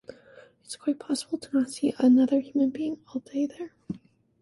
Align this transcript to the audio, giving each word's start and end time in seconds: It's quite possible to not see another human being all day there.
It's 0.63 0.75
quite 0.77 0.97
possible 0.97 1.37
to 1.37 1.59
not 1.59 1.69
see 1.69 1.93
another 1.99 2.39
human 2.39 2.71
being 2.71 2.97
all 3.13 3.19
day 3.21 3.45
there. 3.45 3.75